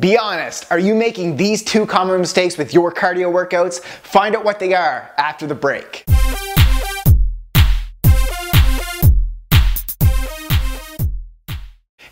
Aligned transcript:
Be 0.00 0.16
honest, 0.16 0.64
are 0.70 0.78
you 0.78 0.94
making 0.94 1.36
these 1.36 1.60
two 1.64 1.84
common 1.84 2.20
mistakes 2.20 2.56
with 2.56 2.72
your 2.72 2.92
cardio 2.92 3.32
workouts? 3.32 3.80
Find 3.82 4.36
out 4.36 4.44
what 4.44 4.60
they 4.60 4.72
are 4.72 5.10
after 5.18 5.44
the 5.44 5.56
break. 5.56 6.04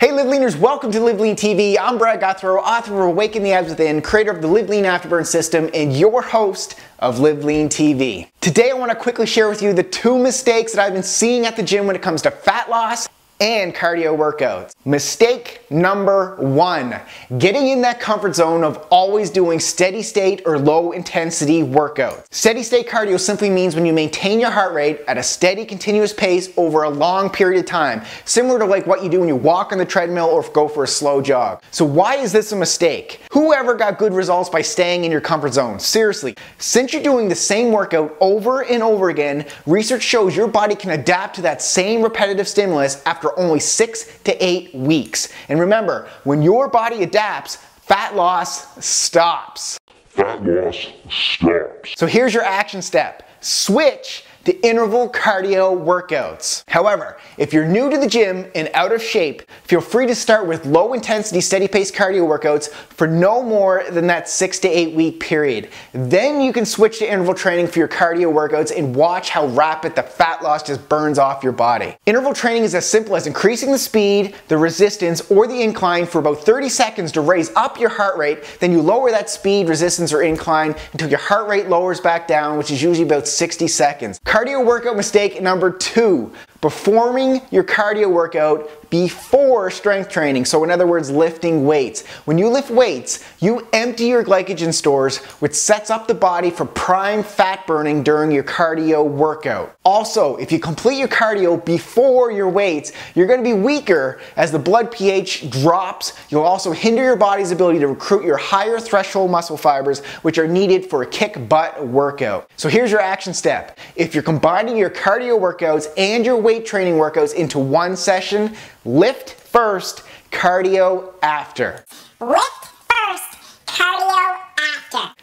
Hey 0.01 0.11
Live 0.11 0.27
Leaners, 0.27 0.59
welcome 0.59 0.91
to 0.91 0.99
Live 0.99 1.21
Lean 1.21 1.37
TV. 1.37 1.77
I'm 1.81 1.97
Brad 1.97 2.21
Gouthro, 2.21 2.59
author 2.59 3.03
of 3.03 3.11
Awaken 3.11 3.45
the 3.45 3.53
Abs 3.53 3.69
Within, 3.69 4.03
creator 4.03 4.33
of 4.33 4.43
the 4.43 4.49
Live 4.49 4.69
Lean 4.69 4.83
Afterburn 4.83 5.25
system, 5.25 5.71
and 5.73 5.97
your 5.97 6.23
host 6.23 6.75
of 6.99 7.21
Live 7.21 7.45
Lean 7.45 7.69
TV. 7.69 8.29
Today 8.41 8.71
I 8.71 8.75
want 8.75 8.91
to 8.91 8.97
quickly 8.97 9.27
share 9.27 9.49
with 9.49 9.63
you 9.63 9.73
the 9.73 9.85
two 9.85 10.19
mistakes 10.19 10.73
that 10.73 10.85
I've 10.85 10.93
been 10.93 11.05
seeing 11.05 11.47
at 11.47 11.55
the 11.55 11.63
gym 11.63 11.87
when 11.87 11.95
it 11.95 12.03
comes 12.03 12.23
to 12.23 12.33
fat 12.33 12.69
loss 12.69 13.09
and 13.41 13.75
cardio 13.75 14.17
workouts. 14.17 14.73
Mistake 14.85 15.61
number 15.71 16.37
one, 16.37 16.99
getting 17.39 17.69
in 17.69 17.83
that 17.83 18.01
comfort 18.01 18.35
zone 18.35 18.65
of 18.65 18.87
always 18.91 19.31
doing 19.31 19.61
steady 19.61 20.03
state 20.03 20.43
or 20.47 20.59
low 20.59 20.93
intensity 20.93 21.63
workouts. 21.63 22.25
Steady 22.31 22.63
state 22.63 22.89
cardio 22.89 23.19
simply 23.21 23.51
means 23.51 23.75
when 23.75 23.85
you 23.85 23.93
maintain 23.93 24.41
your 24.41 24.51
heart 24.51 24.73
rate 24.73 25.01
at 25.09 25.19
a 25.19 25.23
steady 25.23 25.65
continuous 25.65 26.13
pace 26.13 26.51
over 26.57 26.85
a 26.85 26.91
long 26.91 27.29
period 27.29 27.61
of 27.61 27.67
time, 27.67 28.03
similar 28.25 28.59
to 28.59 28.65
like 28.65 28.87
what 28.87 29.03
you 29.03 29.11
do 29.11 29.21
when 29.21 29.29
you 29.29 29.37
walk 29.37 29.73
on 29.73 29.79
the 29.79 29.85
treadmill 29.85 30.27
or 30.27 30.43
go 30.51 30.69
for 30.69 30.85
a 30.85 30.89
slow 30.89 31.21
jog. 31.21 31.63
So 31.71 31.85
why 31.85 32.17
is 32.17 32.33
this 32.33 32.53
a 32.53 32.57
mistake? 32.57 33.21
Whoever 33.33 33.75
got 33.75 33.99
good 33.99 34.15
results 34.15 34.49
by 34.49 34.63
staying 34.63 35.05
in 35.05 35.11
your 35.11 35.21
comfort 35.21 35.53
zone? 35.53 35.79
Seriously, 35.79 36.35
since 36.59 36.93
you're 36.93 37.03
doing 37.03 37.29
the 37.29 37.35
same 37.35 37.73
workout 37.73 38.17
over 38.21 38.65
and 38.65 38.83
over 38.83 39.11
again, 39.11 39.47
research 39.67 40.03
shows 40.03 40.37
your 40.37 40.49
body 40.49 40.75
can 40.75 40.93
adapt 40.93 41.37
to 41.37 41.43
that 41.43 41.61
same 41.61 42.03
repetitive 42.03 42.49
stimulus 42.49 43.03
after 43.05 43.26
after 43.27 43.41
only 43.41 43.61
six 43.61 44.19
to 44.25 44.45
eight 44.45 44.75
weeks. 44.75 45.29
And 45.49 45.61
remember, 45.61 46.09
when 46.25 46.43
your 46.43 46.69
body 46.69 47.03
adapts, 47.03 47.57
fat 47.57 48.15
loss 48.15 48.85
stops. 48.85 49.79
Fat 50.09 50.45
loss 50.45 50.87
stops. 51.11 51.95
So 51.97 52.07
here's 52.07 52.35
your 52.35 52.45
action 52.45 52.83
step. 52.83 53.29
Switch 53.41 54.25
to 54.47 54.67
interval 54.67 55.09
cardio 55.11 55.77
workouts. 55.77 56.63
However, 56.69 57.19
if 57.37 57.53
you're 57.53 57.67
new 57.67 57.91
to 57.91 57.99
the 57.99 58.07
gym 58.07 58.49
and 58.55 58.71
out 58.75 58.93
of 58.93 59.03
shape, 59.03 59.43
feel 59.65 59.81
free 59.81 60.07
to 60.07 60.15
start 60.15 60.47
with 60.47 60.65
low 60.65 60.93
intensity, 60.93 61.41
steady 61.41 61.67
pace 61.67 61.91
cardio 61.91 62.27
workouts 62.27 62.71
for 62.71 63.09
no 63.09 63.43
more 63.43 63.83
than 63.91 64.07
that 64.07 64.29
six 64.29 64.61
to 64.61 64.69
eight 64.69 64.95
week 64.95 65.19
period. 65.19 65.69
Then 65.93 66.41
you 66.41 66.53
can 66.53 66.65
switch 66.65 67.01
to 67.01 67.11
interval 67.11 67.35
training 67.35 67.67
for 67.67 67.81
your 67.81 67.89
cardio 67.89 68.33
workouts 68.33 68.77
and 68.77 68.95
watch 68.95 69.31
how 69.31 69.49
rapid 69.49 69.97
the 69.97 70.05
fat 70.05 70.45
loss 70.45 70.63
just 70.63 70.89
burns 70.89 71.19
off 71.19 71.43
your 71.43 71.53
body. 71.53 71.97
Interval 72.07 72.33
training 72.33 72.63
is 72.63 72.77
as 72.77 72.87
simple 72.87 73.17
as 73.17 73.27
increasing 73.27 73.73
the 73.73 73.79
speed, 73.79 74.37
the 74.47 74.57
resistance, 74.57 75.29
or 75.29 75.49
the 75.49 75.61
incline 75.61 76.07
for 76.07 76.21
about 76.21 76.39
30 76.39 76.69
seconds 76.69 77.11
to 77.13 77.21
raise 77.21 77.51
up 77.57 77.81
your 77.81 77.91
heart 77.91 78.17
rate. 78.17 78.45
Then 78.61 78.71
you 78.71 78.81
lower 78.81 79.11
that 79.11 79.29
speed, 79.29 79.69
resistance, 79.69 80.13
or 80.13 80.23
incline 80.23 80.77
until 80.93 81.11
your 81.11 81.19
heart 81.19 81.49
rate 81.49 81.69
lowers 81.69 82.01
back 82.01 82.29
down, 82.29 82.59
which 82.59 82.71
is 82.71 82.81
usually 82.81 83.05
about 83.05 83.27
60 83.27 83.67
seconds. 83.67 84.21
Cardio 84.37 84.63
workout 84.63 84.99
mistake 84.99 85.41
number 85.41 85.71
two, 85.71 86.31
performing 86.61 87.41
your 87.51 87.65
cardio 87.65 88.11
workout 88.11 88.91
before 88.91 89.71
strength 89.71 90.09
training. 90.09 90.45
So 90.45 90.63
in 90.65 90.71
other 90.71 90.87
words, 90.87 91.11
lifting 91.11 91.67
weights. 91.67 92.07
When 92.25 92.39
you 92.39 92.49
lift 92.49 92.71
weights, 92.71 93.25
you 93.41 93.67
empty 93.73 94.07
your 94.07 94.25
glycogen 94.25 94.73
stores, 94.73 95.19
which 95.41 95.55
sets 95.55 95.91
up 95.91 96.07
the 96.07 96.15
body 96.15 96.51
for 96.51 96.65
prime 96.65 97.23
fat 97.23 97.67
burning 97.67 98.03
during 98.03 98.31
your 98.31 98.45
cardio 98.45 99.07
workout. 99.07 99.77
Also, 99.85 100.37
if 100.37 100.53
you 100.53 100.59
complete 100.59 100.99
your 100.99 101.09
cardio 101.09 101.63
before 101.65 102.31
your 102.31 102.49
weights, 102.49 102.93
you're 103.15 103.27
gonna 103.27 103.43
be 103.43 103.53
weaker 103.53 104.21
as 104.37 104.53
the 104.53 104.59
blood 104.59 104.91
pH 104.91 105.51
drops. 105.51 106.13
You'll 106.29 106.43
also 106.43 106.73
hinder 106.73 107.03
your 107.03 107.17
body's 107.17 107.51
ability 107.51 107.81
to 107.81 107.89
recruit 107.89 108.25
your 108.25 108.37
higher 108.37 108.79
threshold 108.79 109.31
muscle 109.31 109.57
fibers, 109.57 110.01
which 110.23 110.39
are 110.39 110.49
needed 110.49 110.87
for 110.87 111.03
a 111.03 111.07
kick 111.07 111.49
butt 111.49 111.87
workout. 111.87 112.49
So 112.57 112.69
here's 112.69 112.91
your 112.91 113.01
action 113.01 113.35
step. 113.35 113.79
If 113.95 114.15
you're 114.15 114.23
combining 114.23 114.77
your 114.77 114.91
cardio 114.91 115.39
workouts 115.39 115.89
and 115.97 116.25
your 116.25 116.37
weight 116.47 116.65
training 116.65 116.95
workouts 116.95 117.35
into 117.35 117.59
one 117.59 117.97
session, 117.97 118.55
lift 118.85 119.33
first, 119.33 120.05
cardio 120.31 121.13
after. 121.21 121.85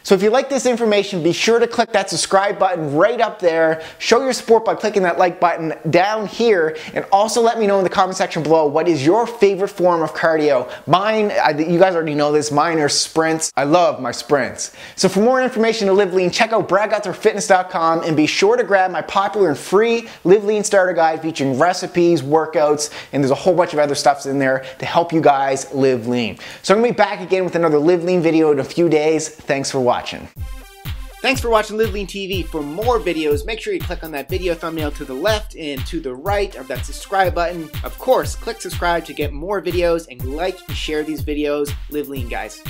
So 0.04 0.14
if 0.14 0.22
you 0.22 0.28
like 0.28 0.50
this 0.50 0.66
information, 0.66 1.22
be 1.22 1.32
sure 1.32 1.58
to 1.58 1.66
click 1.66 1.90
that 1.92 2.10
subscribe 2.10 2.58
button 2.58 2.94
right 2.94 3.22
up 3.22 3.38
there. 3.38 3.82
Show 3.98 4.22
your 4.22 4.34
support 4.34 4.66
by 4.66 4.74
clicking 4.74 5.02
that 5.04 5.18
like 5.18 5.40
button 5.40 5.72
down 5.88 6.26
here. 6.26 6.76
And 6.92 7.06
also 7.10 7.40
let 7.40 7.58
me 7.58 7.66
know 7.66 7.78
in 7.78 7.84
the 7.84 7.90
comment 7.90 8.18
section 8.18 8.42
below 8.42 8.66
what 8.66 8.86
is 8.86 9.04
your 9.04 9.26
favorite 9.26 9.68
form 9.68 10.02
of 10.02 10.12
cardio. 10.12 10.70
Mine, 10.86 11.32
you 11.58 11.78
guys 11.78 11.94
already 11.94 12.14
know 12.14 12.32
this, 12.32 12.52
mine 12.52 12.78
are 12.80 12.88
sprints. 12.90 13.50
I 13.56 13.64
love 13.64 13.98
my 13.98 14.12
sprints. 14.12 14.76
So 14.94 15.08
for 15.08 15.20
more 15.20 15.42
information 15.42 15.86
to 15.86 15.94
Live 15.94 16.12
Lean, 16.12 16.30
check 16.30 16.52
out 16.52 16.68
bradgouthrofitness.com 16.68 18.02
and 18.02 18.14
be 18.14 18.26
sure 18.26 18.58
to 18.58 18.62
grab 18.62 18.90
my 18.90 19.00
popular 19.00 19.48
and 19.48 19.58
free 19.58 20.06
Live 20.24 20.44
Lean 20.44 20.64
Starter 20.64 20.92
Guide 20.92 21.22
featuring 21.22 21.58
recipes, 21.58 22.20
workouts, 22.20 22.92
and 23.14 23.24
there's 23.24 23.30
a 23.30 23.34
whole 23.34 23.54
bunch 23.54 23.72
of 23.72 23.78
other 23.78 23.94
stuffs 23.94 24.26
in 24.26 24.38
there 24.38 24.66
to 24.80 24.84
help 24.84 25.14
you 25.14 25.22
guys 25.22 25.72
live 25.72 26.06
lean. 26.06 26.38
So 26.60 26.74
I'm 26.74 26.82
gonna 26.82 26.92
be 26.92 26.96
back 26.96 27.22
again 27.22 27.42
with 27.44 27.54
another 27.56 27.78
Live 27.78 28.04
Lean 28.04 28.20
video 28.20 28.52
in 28.52 28.58
a 28.58 28.64
few 28.64 28.90
days. 28.90 29.30
Thanks 29.30 29.70
for 29.70 29.80
watching 29.80 29.93
watching. 29.94 30.26
Thanks 31.22 31.40
for 31.40 31.50
watching 31.50 31.78
Live 31.78 31.92
Lean 31.92 32.08
TV. 32.08 32.44
For 32.44 32.64
more 32.64 32.98
videos, 32.98 33.46
make 33.46 33.60
sure 33.60 33.72
you 33.72 33.78
click 33.78 34.02
on 34.02 34.10
that 34.10 34.28
video 34.28 34.52
thumbnail 34.52 34.90
to 34.90 35.04
the 35.04 35.14
left 35.14 35.54
and 35.54 35.86
to 35.86 36.00
the 36.00 36.12
right 36.12 36.52
of 36.56 36.66
that 36.66 36.84
subscribe 36.84 37.32
button. 37.32 37.70
Of 37.84 37.96
course, 37.98 38.34
click 38.34 38.60
subscribe 38.60 39.04
to 39.04 39.14
get 39.14 39.32
more 39.32 39.62
videos 39.62 40.08
and 40.10 40.20
like 40.36 40.58
and 40.66 40.76
share 40.76 41.04
these 41.04 41.22
videos. 41.22 41.72
Live 41.90 42.08
Lean, 42.08 42.28
guys. 42.28 42.60